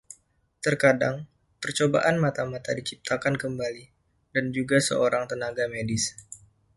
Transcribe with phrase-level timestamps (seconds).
[0.65, 1.17] Terkadang,
[1.63, 3.85] percobaan mata-mata diciptakan kembali,
[4.33, 6.05] dan juga seorang tenaga medis.